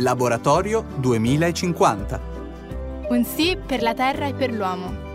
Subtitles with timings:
[0.00, 2.20] Laboratorio 2050.
[3.08, 5.06] Un sì per la Terra e per l'uomo.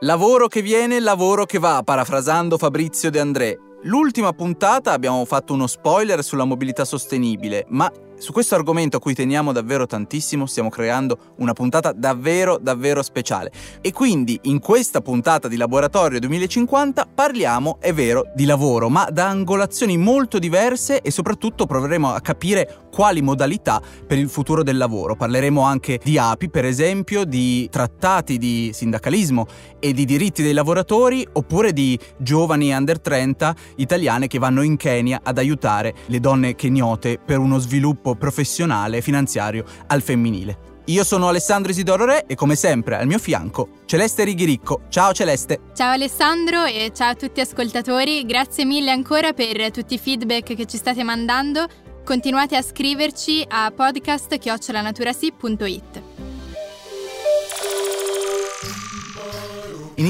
[0.00, 3.58] Lavoro che viene, lavoro che va, parafrasando Fabrizio De André.
[3.84, 7.90] L'ultima puntata abbiamo fatto uno spoiler sulla mobilità sostenibile, ma
[8.24, 13.52] su questo argomento a cui teniamo davvero tantissimo stiamo creando una puntata davvero davvero speciale
[13.82, 19.28] e quindi in questa puntata di Laboratorio 2050 parliamo, è vero, di lavoro, ma da
[19.28, 25.16] angolazioni molto diverse e soprattutto proveremo a capire quali modalità per il futuro del lavoro.
[25.16, 29.46] Parleremo anche di api, per esempio, di trattati di sindacalismo
[29.80, 35.20] e di diritti dei lavoratori oppure di giovani under 30 italiane che vanno in Kenya
[35.22, 40.72] ad aiutare le donne keniote per uno sviluppo professionale e finanziario al femminile.
[40.86, 44.82] Io sono Alessandro Isidoro Re e come sempre al mio fianco Celeste Righiricco.
[44.90, 45.60] Ciao Celeste.
[45.74, 50.66] Ciao Alessandro e ciao a tutti ascoltatori, grazie mille ancora per tutti i feedback che
[50.66, 51.66] ci state mandando
[52.04, 56.13] Continuate a scriverci a podcast.it.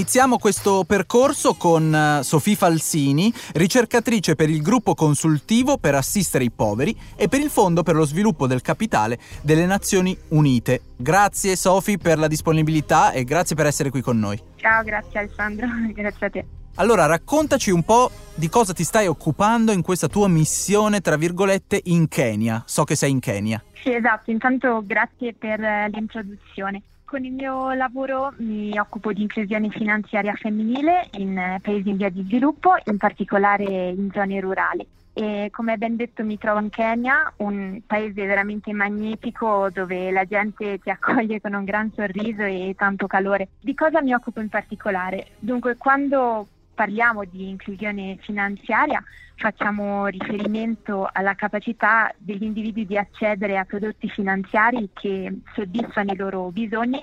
[0.05, 6.51] Iniziamo questo percorso con eh, Sofì Falsini, ricercatrice per il gruppo consultivo per assistere i
[6.51, 10.83] poveri e per il Fondo per lo sviluppo del capitale delle Nazioni Unite.
[10.99, 14.39] Grazie Sofì per la disponibilità e grazie per essere qui con noi.
[14.57, 16.47] Ciao, grazie Alessandro, grazie a te.
[16.75, 21.81] Allora, raccontaci un po' di cosa ti stai occupando in questa tua missione, tra virgolette,
[21.85, 22.63] in Kenya.
[22.67, 23.63] So che sei in Kenya.
[23.83, 24.31] Sì, esatto.
[24.31, 26.83] Intanto grazie per eh, l'introduzione.
[27.15, 32.11] Con il mio lavoro mi occupo di inclusione finanziaria femminile in eh, paesi in via
[32.11, 34.85] di sviluppo, in particolare in zone rurali.
[35.13, 40.81] E come ben detto mi trovo in Kenya, un paese veramente magnifico dove la gente
[40.81, 43.51] ti accoglie con un gran sorriso e tanto calore.
[43.61, 45.29] Di cosa mi occupo in particolare?
[45.39, 49.03] Dunque, quando parliamo di inclusione finanziaria
[49.37, 56.51] facciamo riferimento alla capacità degli individui di accedere a prodotti finanziari che soddisfano i loro
[56.51, 57.03] bisogni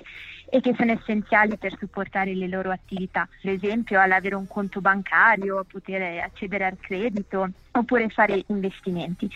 [0.49, 5.63] e che sono essenziali per supportare le loro attività, per esempio all'avere un conto bancario,
[5.63, 9.29] poter accedere al credito oppure fare investimenti.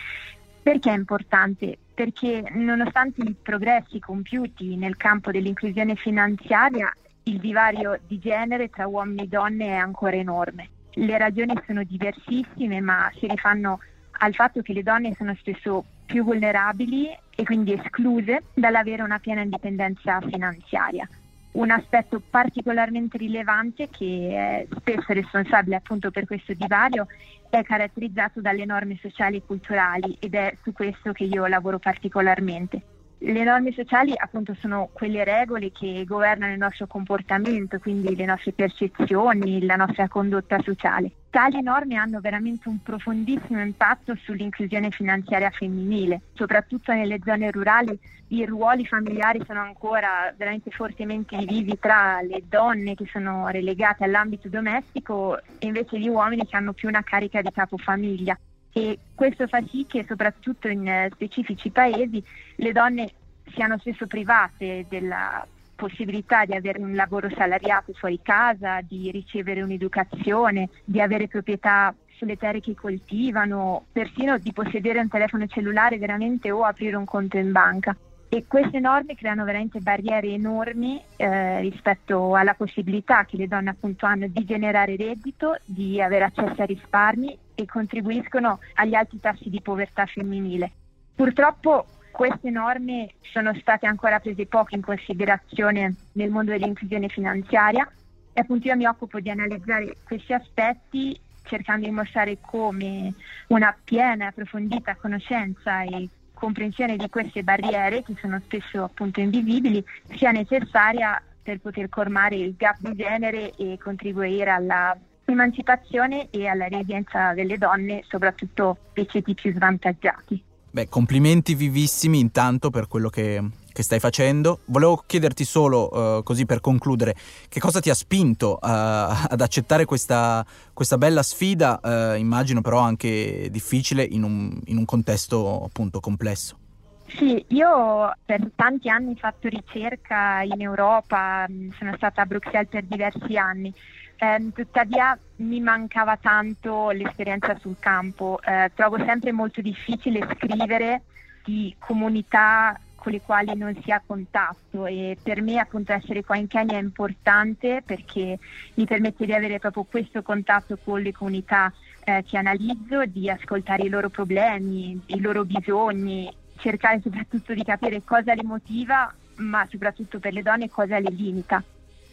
[0.62, 1.78] Perché è importante?
[1.94, 6.92] Perché nonostante i progressi compiuti nel campo dell'inclusione finanziaria,
[7.28, 10.68] il divario di genere tra uomini e donne è ancora enorme.
[10.92, 13.80] Le ragioni sono diversissime, ma si rifanno
[14.18, 19.42] al fatto che le donne sono spesso più vulnerabili e quindi escluse dall'avere una piena
[19.42, 21.08] indipendenza finanziaria.
[21.52, 27.06] Un aspetto particolarmente rilevante che è spesso responsabile appunto per questo divario
[27.50, 32.82] è caratterizzato dalle norme sociali e culturali ed è su questo che io lavoro particolarmente.
[33.18, 38.52] Le norme sociali appunto sono quelle regole che governano il nostro comportamento, quindi le nostre
[38.52, 41.10] percezioni, la nostra condotta sociale.
[41.30, 48.44] Tali norme hanno veramente un profondissimo impatto sull'inclusione finanziaria femminile, soprattutto nelle zone rurali i
[48.44, 55.38] ruoli familiari sono ancora veramente fortemente divisi tra le donne che sono relegate all'ambito domestico
[55.38, 58.38] e invece gli uomini che hanno più una carica di capofamiglia
[58.76, 62.22] e questo fa sì che soprattutto in eh, specifici paesi
[62.56, 63.10] le donne
[63.54, 70.68] siano spesso private della possibilità di avere un lavoro salariato fuori casa, di ricevere un'educazione,
[70.84, 76.62] di avere proprietà sulle terre che coltivano, persino di possedere un telefono cellulare veramente o
[76.62, 77.96] aprire un conto in banca.
[78.28, 84.04] E queste norme creano veramente barriere enormi eh, rispetto alla possibilità che le donne appunto
[84.04, 89.60] hanno di generare reddito, di avere accesso a risparmi e contribuiscono agli alti tassi di
[89.60, 90.70] povertà femminile.
[91.16, 97.90] Purtroppo queste norme sono state ancora prese poco in considerazione nel mondo dell'inclusione finanziaria
[98.32, 103.14] e appunto io mi occupo di analizzare questi aspetti cercando di mostrare come
[103.48, 109.82] una piena e approfondita conoscenza e comprensione di queste barriere, che sono spesso appunto invisibili,
[110.16, 114.96] sia necessaria per poter colmare il gap di genere e contribuire alla
[115.36, 120.42] emancipazione e alla resilienza delle donne, soprattutto dei ceti più svantaggiati.
[120.76, 123.42] Beh, complimenti vivissimi intanto per quello che,
[123.72, 124.60] che stai facendo.
[124.66, 125.88] Volevo chiederti solo,
[126.18, 127.14] uh, così per concludere,
[127.48, 130.44] che cosa ti ha spinto uh, ad accettare questa,
[130.74, 136.58] questa bella sfida, uh, immagino però anche difficile in un, in un contesto appunto complesso.
[137.06, 141.46] Sì, io per tanti anni ho fatto ricerca in Europa,
[141.78, 143.72] sono stata a Bruxelles per diversi anni
[144.16, 148.40] eh, tuttavia mi mancava tanto l'esperienza sul campo.
[148.42, 151.02] Eh, trovo sempre molto difficile scrivere
[151.44, 156.36] di comunità con le quali non si ha contatto e per me appunto essere qua
[156.36, 158.36] in Kenya è importante perché
[158.74, 161.72] mi permette di avere proprio questo contatto con le comunità
[162.02, 168.02] eh, che analizzo, di ascoltare i loro problemi, i loro bisogni, cercare soprattutto di capire
[168.02, 171.62] cosa le motiva, ma soprattutto per le donne cosa le limita.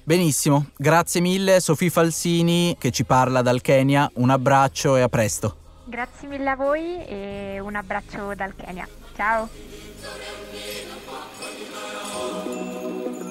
[0.05, 5.55] Benissimo, grazie mille Sofì Falsini che ci parla dal Kenya, un abbraccio e a presto.
[5.85, 8.85] Grazie mille a voi e un abbraccio dal Kenya.
[9.15, 9.47] Ciao!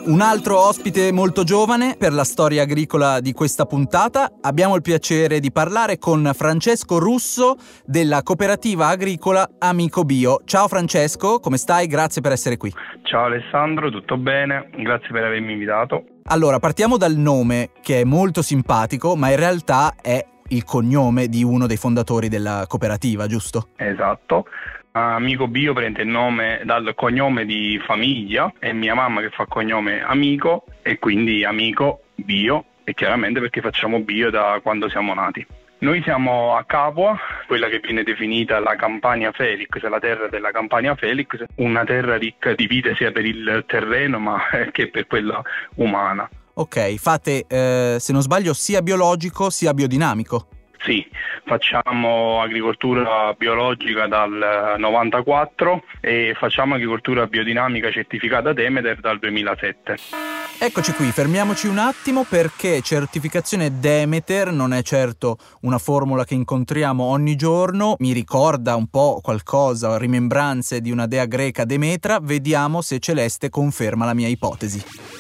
[0.05, 4.33] Un altro ospite molto giovane per la storia agricola di questa puntata.
[4.41, 10.41] Abbiamo il piacere di parlare con Francesco Russo della cooperativa agricola Amico Bio.
[10.45, 11.87] Ciao Francesco, come stai?
[11.87, 12.73] Grazie per essere qui.
[13.03, 14.71] Ciao Alessandro, tutto bene?
[14.77, 16.05] Grazie per avermi invitato.
[16.25, 21.45] Allora, partiamo dal nome che è molto simpatico, ma in realtà è il cognome di
[21.45, 23.69] uno dei fondatori della cooperativa, giusto?
[23.77, 24.47] Esatto.
[24.93, 30.03] Amico Bio prende il nome dal cognome di famiglia, è mia mamma che fa cognome
[30.03, 35.47] Amico e quindi Amico Bio e chiaramente perché facciamo bio da quando siamo nati.
[35.79, 40.95] Noi siamo a Capua, quella che viene definita la Campania Felix, la terra della Campania
[40.95, 44.41] Felix, una terra ricca di vite sia per il terreno ma
[44.71, 45.43] che per quella
[45.77, 46.29] umana.
[46.55, 50.49] Ok, fate, eh, se non sbaglio, sia biologico sia biodinamico.
[50.85, 51.07] Sì,
[51.45, 59.97] facciamo agricoltura biologica dal 94 e facciamo agricoltura biodinamica certificata Demeter dal 2007.
[60.59, 67.05] Eccoci qui, fermiamoci un attimo perché certificazione Demeter non è certo una formula che incontriamo
[67.05, 72.99] ogni giorno, mi ricorda un po' qualcosa, rimembranze di una dea greca Demetra, vediamo se
[72.99, 75.12] Celeste conferma la mia ipotesi.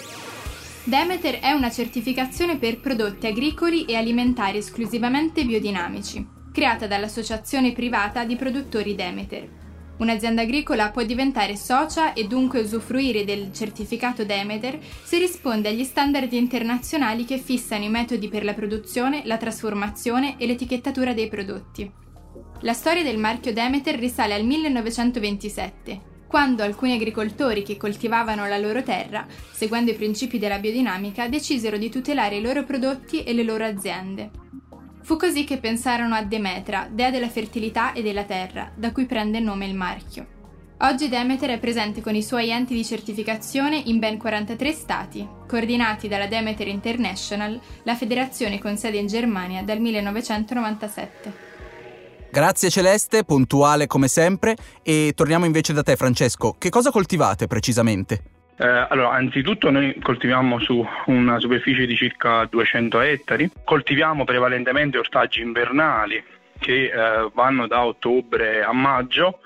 [0.85, 8.35] Demeter è una certificazione per prodotti agricoli e alimentari esclusivamente biodinamici, creata dall'Associazione privata di
[8.35, 9.49] produttori Demeter.
[9.99, 16.33] Un'azienda agricola può diventare socia e dunque usufruire del certificato Demeter se risponde agli standard
[16.33, 21.89] internazionali che fissano i metodi per la produzione, la trasformazione e l'etichettatura dei prodotti.
[22.63, 28.83] La storia del marchio Demeter risale al 1927 quando alcuni agricoltori che coltivavano la loro
[28.83, 33.67] terra, seguendo i principi della biodinamica, decisero di tutelare i loro prodotti e le loro
[33.67, 34.31] aziende.
[35.03, 39.37] Fu così che pensarono a Demetra, dea della fertilità e della terra, da cui prende
[39.37, 40.27] il nome il marchio.
[40.79, 46.09] Oggi Demeter è presente con i suoi enti di certificazione in ben 43 stati, coordinati
[46.09, 51.52] dalla Demeter International, la federazione con sede in Germania dal 1997.
[52.33, 54.57] Grazie Celeste, puntuale come sempre.
[54.83, 56.57] E torniamo invece da te Francesco.
[56.59, 58.23] Che cosa coltivate precisamente?
[58.57, 65.43] Eh, allora, anzitutto noi coltiviamo su una superficie di circa 200 ettari, coltiviamo prevalentemente ortaggi
[65.43, 66.25] invernali
[66.59, 69.41] che eh, vanno da ottobre a maggio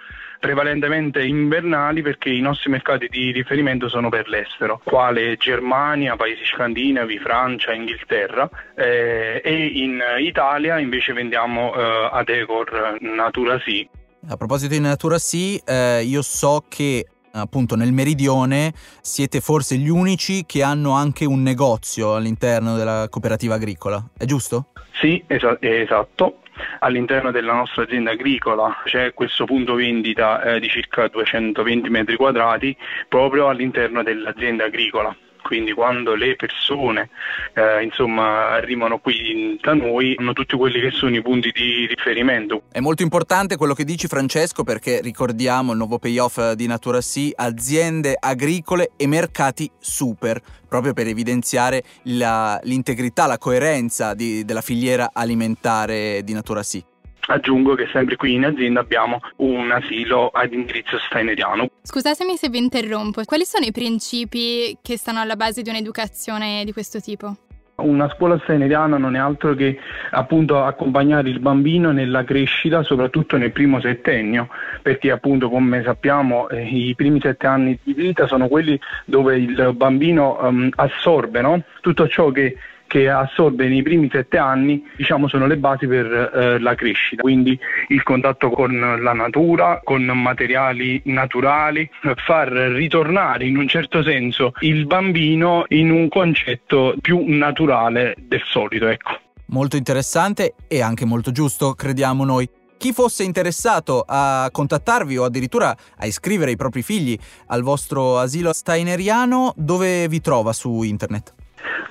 [0.46, 7.18] prevalentemente invernali perché i nostri mercati di riferimento sono per l'estero, quale Germania, paesi scandinavi,
[7.18, 13.88] Francia, Inghilterra eh, e in Italia invece vendiamo eh, ad Ecor Natura Sì.
[14.28, 19.88] A proposito di Natura Sì, eh, io so che appunto nel meridione siete forse gli
[19.88, 24.66] unici che hanno anche un negozio all'interno della cooperativa agricola, è giusto?
[24.92, 26.38] Sì, es- esatto
[26.80, 28.82] all'interno della nostra azienda agricola.
[28.84, 32.76] C'è questo punto vendita eh, di circa 220 metri quadrati
[33.08, 37.10] proprio all'interno dell'azienda agricola quindi quando le persone
[37.54, 42.62] eh, insomma, arrivano qui da noi hanno tutti quelli che sono i punti di riferimento.
[42.72, 47.32] È molto importante quello che dici Francesco perché ricordiamo il nuovo payoff di Natura Sì,
[47.34, 55.10] aziende agricole e mercati super, proprio per evidenziare la, l'integrità, la coerenza di, della filiera
[55.12, 56.84] alimentare di Natura Sì.
[57.26, 61.68] Aggiungo che sempre qui in azienda abbiamo un asilo ad indirizzo steineriano.
[61.82, 66.72] Scusatemi se vi interrompo, quali sono i principi che stanno alla base di un'educazione di
[66.72, 67.36] questo tipo?
[67.76, 69.78] Una scuola steineriana non è altro che
[70.12, 74.48] appunto accompagnare il bambino nella crescita, soprattutto nel primo settennio,
[74.80, 79.74] perché appunto come sappiamo eh, i primi sette anni di vita sono quelli dove il
[79.74, 81.62] bambino um, assorbe no?
[81.82, 82.56] tutto ciò che
[82.86, 87.58] che assorbe nei primi sette anni diciamo, sono le basi per eh, la crescita, quindi
[87.88, 91.88] il contatto con la natura, con materiali naturali,
[92.24, 98.88] far ritornare in un certo senso il bambino in un concetto più naturale del solito.
[98.88, 99.20] Ecco.
[99.46, 102.48] Molto interessante e anche molto giusto, crediamo noi.
[102.78, 108.52] Chi fosse interessato a contattarvi o addirittura a iscrivere i propri figli al vostro asilo
[108.52, 111.34] steineriano, dove vi trova su internet?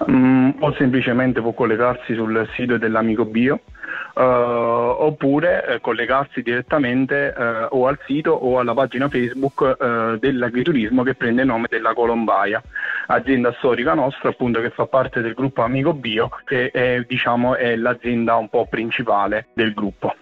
[0.08, 3.60] Um, o semplicemente può collegarsi sul sito dell'Amico Bio
[4.16, 11.04] uh, oppure eh, collegarsi direttamente uh, o al sito o alla pagina Facebook uh, dell'agriturismo
[11.04, 12.62] che prende il nome della Colombaia.
[13.08, 17.76] azienda storica nostra appunto che fa parte del gruppo Amico Bio e è, diciamo, è
[17.76, 20.14] l'azienda un po' principale del gruppo.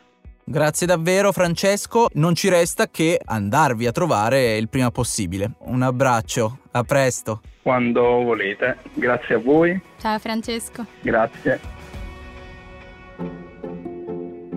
[0.45, 5.53] Grazie davvero Francesco, non ci resta che andarvi a trovare il prima possibile.
[5.59, 7.41] Un abbraccio, a presto.
[7.62, 9.79] Quando volete, grazie a voi.
[10.00, 10.85] Ciao Francesco.
[11.01, 11.59] Grazie.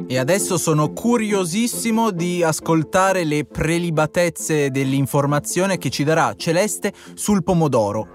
[0.08, 8.08] E adesso sono curiosissimo di ascoltare le prelibatezze dell'informazione che ci darà Celeste sul pomodoro.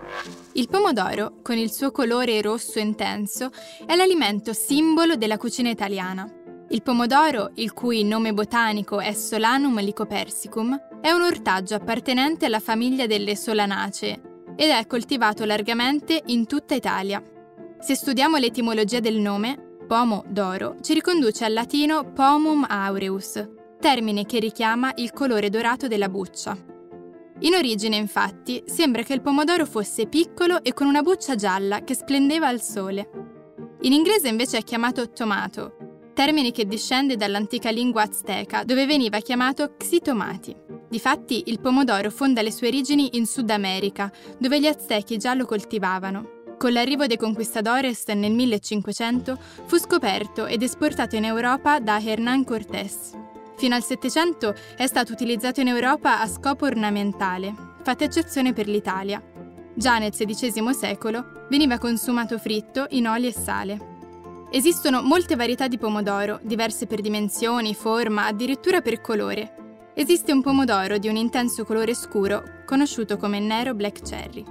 [0.53, 3.49] Il pomodoro, con il suo colore rosso intenso,
[3.85, 6.40] è l'alimento simbolo della cucina italiana.
[6.71, 13.07] Il pomodoro, il cui nome botanico è Solanum lycopersicum, è un ortaggio appartenente alla famiglia
[13.07, 14.21] delle solanacee
[14.55, 17.21] ed è coltivato largamente in tutta Italia.
[17.77, 23.45] Se studiamo l'etimologia del nome, pomo d'oro ci riconduce al latino pomum aureus,
[23.77, 26.57] termine che richiama il colore dorato della buccia.
[27.39, 31.95] In origine, infatti, sembra che il pomodoro fosse piccolo e con una buccia gialla che
[31.95, 33.09] splendeva al sole.
[33.81, 39.75] In inglese invece è chiamato tomato, termine che discende dall'antica lingua azteca, dove veniva chiamato
[39.77, 40.55] xitomati.
[40.89, 45.45] Difatti, il pomodoro fonda le sue origini in Sud America, dove gli aztechi già lo
[45.45, 46.39] coltivavano.
[46.57, 53.11] Con l'arrivo dei conquistadores nel 1500 fu scoperto ed esportato in Europa da Hernán Cortés.
[53.55, 59.23] Fino al Settecento è stato utilizzato in Europa a scopo ornamentale, fatta eccezione per l'Italia.
[59.73, 63.90] Già nel XVI secolo veniva consumato fritto in olio e sale.
[64.53, 69.55] Esistono molte varietà di pomodoro, diverse per dimensioni, forma, addirittura per colore.
[69.93, 74.43] Esiste un pomodoro di un intenso colore scuro, conosciuto come nero black cherry.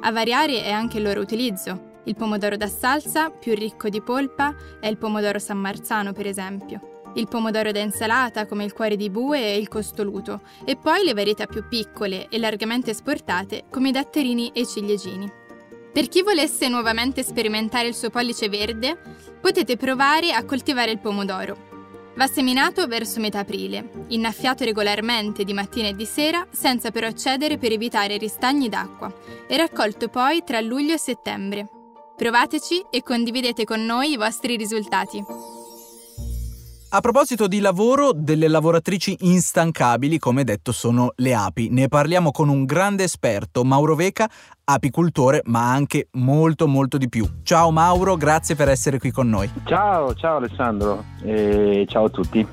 [0.00, 1.92] A variare è anche il loro utilizzo.
[2.02, 7.02] Il pomodoro da salsa, più ricco di polpa, è il pomodoro San Marzano, per esempio.
[7.14, 10.40] Il pomodoro da insalata, come il cuore di bue e il costoluto.
[10.64, 15.42] E poi le varietà più piccole e largamente esportate, come i datterini e i ciliegini.
[15.94, 18.98] Per chi volesse nuovamente sperimentare il suo pollice verde,
[19.40, 21.56] potete provare a coltivare il pomodoro.
[22.16, 27.58] Va seminato verso metà aprile, innaffiato regolarmente di mattina e di sera, senza però cedere
[27.58, 29.14] per evitare ristagni d'acqua,
[29.46, 31.68] e raccolto poi tra luglio e settembre.
[32.16, 35.22] Provateci e condividete con noi i vostri risultati.
[36.94, 41.68] A proposito di lavoro, delle lavoratrici instancabili, come detto, sono le api.
[41.68, 44.30] Ne parliamo con un grande esperto, Mauro Veca,
[44.62, 47.28] apicultore, ma anche molto molto di più.
[47.42, 49.50] Ciao Mauro, grazie per essere qui con noi.
[49.64, 52.46] Ciao, ciao Alessandro e ciao a tutti.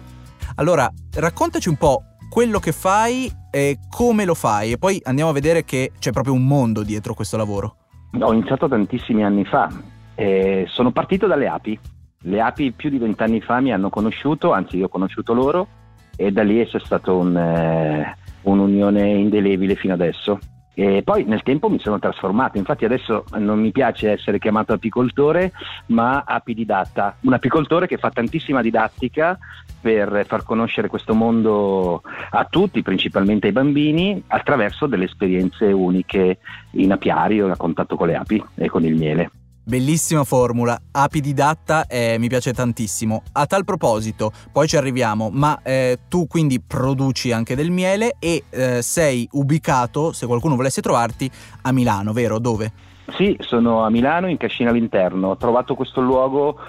[0.56, 5.34] Allora, raccontaci un po' quello che fai e come lo fai e poi andiamo a
[5.34, 7.76] vedere che c'è proprio un mondo dietro questo lavoro.
[8.20, 9.70] Ho iniziato tantissimi anni fa,
[10.16, 11.80] e sono partito dalle api
[12.22, 15.68] le api più di vent'anni fa mi hanno conosciuto, anzi io ho conosciuto loro
[16.16, 20.40] e da lì c'è stata un, eh, un'unione indelebile fino adesso.
[20.74, 25.52] E poi nel tempo mi sono trasformato, infatti adesso non mi piace essere chiamato apicoltore,
[25.88, 29.38] ma apididatta, un apicoltore che fa tantissima didattica
[29.82, 36.38] per far conoscere questo mondo a tutti, principalmente ai bambini, attraverso delle esperienze uniche
[36.72, 39.30] in apiario, a contatto con le api e con il miele.
[39.72, 43.24] Bellissima formula, apididatta eh, mi piace tantissimo.
[43.32, 48.44] A tal proposito, poi ci arriviamo, ma eh, tu quindi produci anche del miele e
[48.50, 52.38] eh, sei ubicato, se qualcuno volesse trovarti, a Milano, vero?
[52.38, 52.91] Dove?
[53.16, 55.30] Sì, sono a Milano in Cascina all'interno.
[55.30, 56.60] Ho trovato questo luogo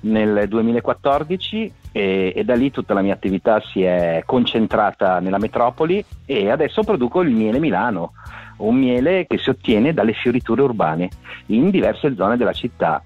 [0.00, 6.04] nel 2014 e, e, da lì tutta la mia attività si è concentrata nella metropoli
[6.24, 8.12] e adesso produco il miele Milano
[8.58, 11.08] un miele che si ottiene dalle fioriture urbane
[11.46, 13.02] in diverse zone della città.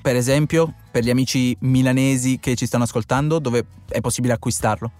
[0.00, 4.90] Per esempio, per gli amici milanesi che ci stanno ascoltando, dove è possibile acquistarlo?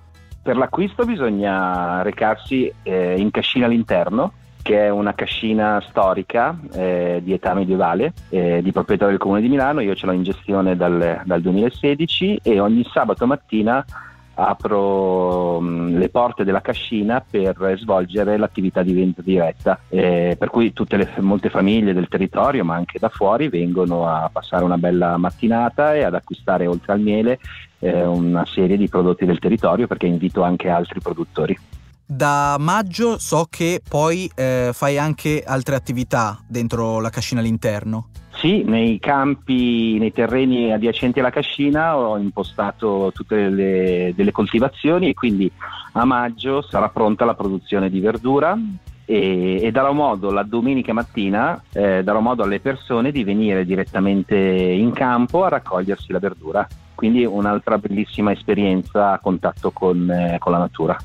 [0.43, 7.33] Per l'acquisto bisogna recarsi eh, in Cascina all'interno, che è una cascina storica eh, di
[7.33, 9.81] età medievale, eh, di proprietà del Comune di Milano.
[9.81, 13.85] Io ce l'ho in gestione dal, dal 2016 e ogni sabato mattina
[14.35, 20.73] apro mh, le porte della cascina per svolgere l'attività di vendita diretta, eh, per cui
[20.73, 25.17] tutte le, molte famiglie del territorio, ma anche da fuori, vengono a passare una bella
[25.17, 27.39] mattinata e ad acquistare oltre al miele
[27.81, 31.59] eh, una serie di prodotti del territorio perché invito anche altri produttori.
[32.05, 38.09] Da maggio so che poi eh, fai anche altre attività dentro la cascina all'interno.
[38.35, 45.15] Sì, nei campi, nei terreni adiacenti alla cascina ho impostato tutte le delle coltivazioni e
[45.15, 45.51] quindi
[45.93, 48.59] a maggio sarà pronta la produzione di verdura
[49.05, 54.37] e, e darò modo la domenica mattina eh, darò modo alle persone di venire direttamente
[54.37, 56.67] in campo a raccogliersi la verdura.
[56.95, 60.97] Quindi un'altra bellissima esperienza a contatto con, eh, con la natura.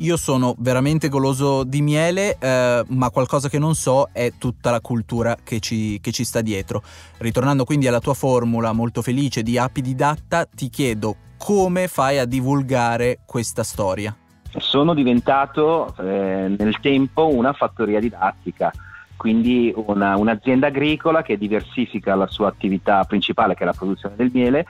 [0.00, 4.80] Io sono veramente goloso di miele, eh, ma qualcosa che non so è tutta la
[4.80, 6.82] cultura che ci, che ci sta dietro.
[7.18, 12.26] Ritornando quindi alla tua formula molto felice di api didatta, ti chiedo come fai a
[12.26, 14.14] divulgare questa storia?
[14.58, 18.72] Sono diventato eh, nel tempo una fattoria didattica
[19.18, 24.30] quindi una, un'azienda agricola che diversifica la sua attività principale, che è la produzione del
[24.32, 24.64] miele,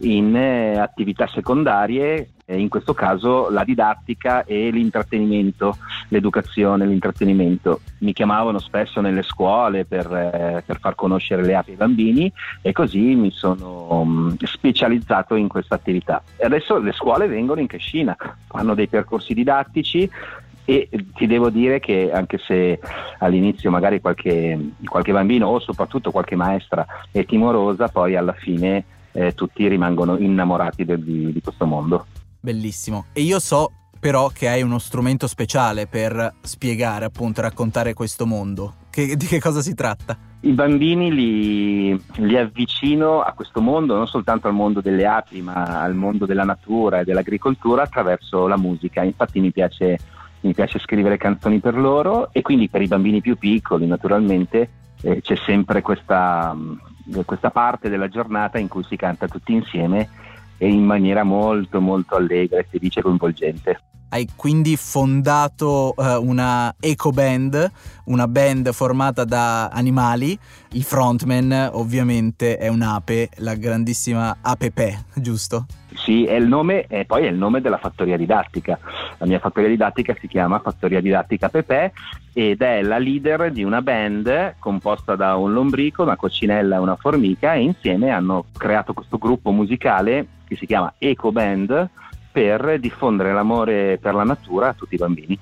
[0.00, 7.80] in eh, attività secondarie, in questo caso la didattica e l'intrattenimento, l'educazione, l'intrattenimento.
[8.00, 12.72] Mi chiamavano spesso nelle scuole per, eh, per far conoscere le api ai bambini e
[12.72, 16.22] così mi sono um, specializzato in questa attività.
[16.36, 20.08] E adesso le scuole vengono in cascina, fanno dei percorsi didattici
[20.66, 22.80] e ti devo dire che anche se
[23.18, 29.34] all'inizio magari qualche, qualche bambino o soprattutto qualche maestra è timorosa, poi alla fine eh,
[29.34, 32.06] tutti rimangono innamorati di, di questo mondo.
[32.44, 33.06] Bellissimo.
[33.14, 38.74] E io so però che hai uno strumento speciale per spiegare, appunto, raccontare questo mondo.
[38.90, 40.14] Che, di che cosa si tratta?
[40.40, 45.80] I bambini li, li, avvicino a questo mondo, non soltanto al mondo delle api, ma
[45.80, 49.02] al mondo della natura e dell'agricoltura attraverso la musica.
[49.02, 49.96] Infatti mi piace
[50.40, 54.68] mi piace scrivere canzoni per loro e quindi per i bambini più piccoli naturalmente
[55.00, 60.10] eh, c'è sempre questa, mm, questa parte della giornata in cui si canta tutti insieme
[60.58, 63.80] e in maniera molto molto allegra e felice e coinvolgente.
[64.10, 67.70] Hai quindi fondato uh, una eco band,
[68.04, 70.38] una band formata da animali.
[70.72, 75.66] Il frontman ovviamente è un'ape, la grandissima Ape Pe, giusto?
[75.94, 78.78] Sì, è il nome e poi è il nome della fattoria didattica.
[79.18, 81.92] La mia fattoria didattica si chiama Fattoria Didattica Pepe
[82.32, 86.96] ed è la leader di una band composta da un lombrico, una coccinella e una
[86.96, 91.88] formica e insieme hanno creato questo gruppo musicale che si chiama Eco Band
[92.32, 95.38] per diffondere l'amore per la natura a tutti i bambini.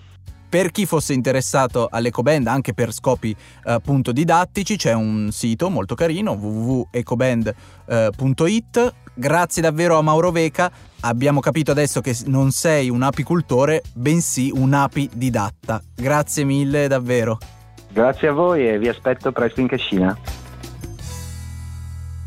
[0.53, 5.95] Per chi fosse interessato all'EcoBand anche per scopi eh, appunto didattici c'è un sito molto
[5.95, 8.95] carino www.ecoband.it.
[9.15, 14.75] Grazie davvero a Mauro Veca, abbiamo capito adesso che non sei un apicultore, bensì un
[14.75, 15.83] api didatta.
[15.95, 17.39] Grazie mille davvero.
[17.91, 20.15] Grazie a voi e vi aspetto presto in cascina.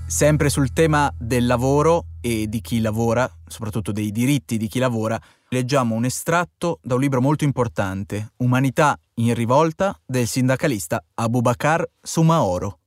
[0.07, 5.21] Sempre sul tema del lavoro e di chi lavora, soprattutto dei diritti di chi lavora,
[5.49, 12.79] leggiamo un estratto da un libro molto importante, Umanità in rivolta, del sindacalista Abubakar Sumaoro.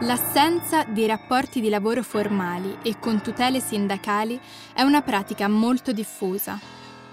[0.00, 4.38] L'assenza di rapporti di lavoro formali e con tutele sindacali
[4.74, 6.58] è una pratica molto diffusa,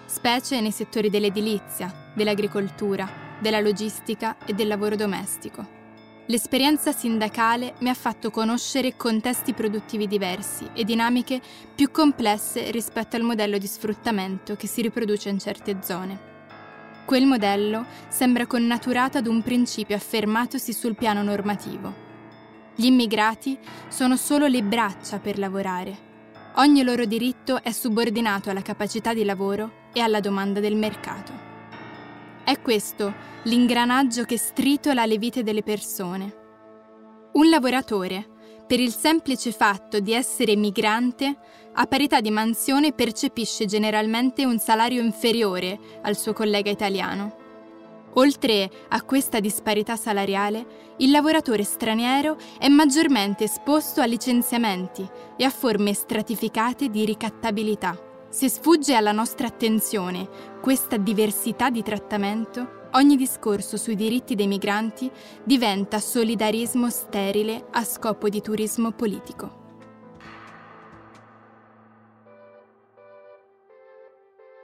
[0.06, 3.08] specie nei settori dell'edilizia, dell'agricoltura,
[3.40, 5.81] della logistica e del lavoro domestico.
[6.28, 11.42] L'esperienza sindacale mi ha fatto conoscere contesti produttivi diversi e dinamiche
[11.74, 16.30] più complesse rispetto al modello di sfruttamento che si riproduce in certe zone.
[17.06, 22.10] Quel modello sembra connaturato ad un principio affermatosi sul piano normativo.
[22.76, 23.58] Gli immigrati
[23.90, 26.10] sono solo le braccia per lavorare.
[26.56, 31.51] Ogni loro diritto è subordinato alla capacità di lavoro e alla domanda del mercato.
[32.44, 36.40] È questo l'ingranaggio che stritola le vite delle persone.
[37.34, 38.28] Un lavoratore,
[38.66, 41.38] per il semplice fatto di essere migrante,
[41.74, 47.38] a parità di mansione percepisce generalmente un salario inferiore al suo collega italiano.
[48.16, 55.50] Oltre a questa disparità salariale, il lavoratore straniero è maggiormente esposto a licenziamenti e a
[55.50, 58.11] forme stratificate di ricattabilità.
[58.32, 60.30] Se sfugge alla nostra attenzione
[60.62, 65.12] questa diversità di trattamento, ogni discorso sui diritti dei migranti
[65.44, 69.60] diventa solidarismo sterile a scopo di turismo politico.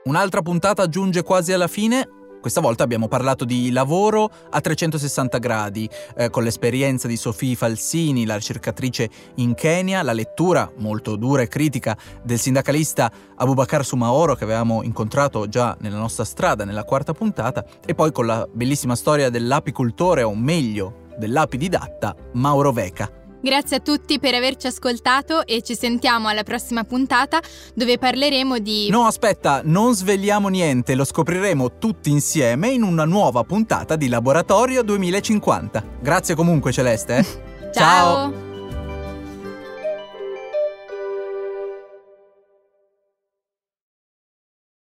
[0.04, 2.08] Un'altra puntata giunge quasi alla fine
[2.40, 8.24] questa volta abbiamo parlato di lavoro a 360 gradi, eh, con l'esperienza di Sofì Falsini,
[8.24, 14.44] la ricercatrice in Kenya, la lettura molto dura e critica del sindacalista Abubakar Sumaoro che
[14.44, 19.30] avevamo incontrato già nella nostra strada nella quarta puntata, e poi con la bellissima storia
[19.30, 23.27] dell'apicultore, o meglio dell'apididatta, Mauro Veca.
[23.40, 27.40] Grazie a tutti per averci ascoltato e ci sentiamo alla prossima puntata
[27.74, 28.88] dove parleremo di...
[28.90, 34.82] No, aspetta, non svegliamo niente, lo scopriremo tutti insieme in una nuova puntata di Laboratorio
[34.82, 35.84] 2050.
[36.00, 37.16] Grazie comunque Celeste.
[37.16, 37.24] Eh?
[37.72, 38.32] Ciao.
[38.32, 38.47] Ciao.